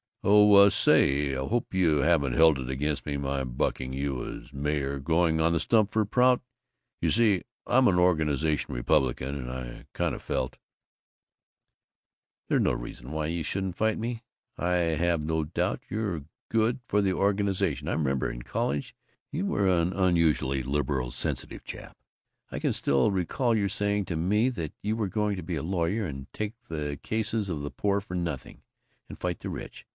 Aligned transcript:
Oh, 0.23 0.69
say, 0.69 1.33
hope 1.33 1.73
you 1.73 1.97
haven't 1.99 2.33
held 2.33 2.59
it 2.59 2.69
against 2.69 3.07
me, 3.07 3.17
my 3.17 3.43
bucking 3.43 3.93
you 3.93 4.23
as 4.23 4.53
mayor, 4.53 4.99
going 4.99 5.39
on 5.39 5.53
the 5.53 5.59
stump 5.59 5.91
for 5.91 6.05
Prout. 6.05 6.41
You 7.01 7.09
see, 7.09 7.41
I'm 7.65 7.87
an 7.87 7.97
organization 7.97 8.73
Republican, 8.73 9.35
and 9.35 9.51
I 9.51 9.85
kind 9.93 10.13
of 10.13 10.21
felt" 10.21 10.57
"There's 12.47 12.61
no 12.61 12.71
reason 12.71 13.11
why 13.11 13.27
you 13.27 13.41
shouldn't 13.41 13.75
fight 13.77 13.97
me. 13.97 14.23
I 14.57 14.73
have 14.95 15.23
no 15.25 15.43
doubt 15.43 15.81
you're 15.89 16.25
good 16.49 16.79
for 16.87 17.01
the 17.01 17.13
Organization. 17.13 17.87
I 17.87 17.93
remember 17.93 18.29
in 18.29 18.43
college 18.43 18.95
you 19.31 19.47
were 19.47 19.67
an 19.67 19.91
unusually 19.91 20.61
liberal, 20.61 21.09
sensitive 21.09 21.63
chap. 21.63 21.97
I 22.51 22.59
can 22.59 22.73
still 22.73 23.11
recall 23.11 23.55
your 23.55 23.69
saying 23.69 24.05
to 24.05 24.15
me 24.15 24.49
that 24.49 24.73
you 24.83 24.95
were 24.95 25.07
going 25.09 25.35
to 25.37 25.43
be 25.43 25.55
a 25.55 25.63
lawyer, 25.63 26.05
and 26.05 26.31
take 26.31 26.59
the 26.69 26.99
cases 27.01 27.49
of 27.49 27.61
the 27.61 27.71
poor 27.71 27.99
for 28.01 28.13
nothing, 28.15 28.61
and 29.09 29.17
fight 29.17 29.39
the 29.39 29.49
rich. 29.49 29.85